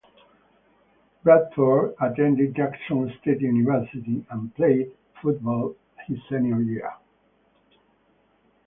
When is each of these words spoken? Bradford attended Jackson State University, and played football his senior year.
Bradford 1.23 1.93
attended 2.01 2.55
Jackson 2.55 3.13
State 3.21 3.39
University, 3.41 4.25
and 4.31 4.51
played 4.55 4.91
football 5.21 5.75
his 6.07 6.17
senior 6.27 6.59
year. 6.59 6.91